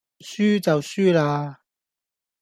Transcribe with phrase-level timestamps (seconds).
[0.19, 1.57] 輸就輸喇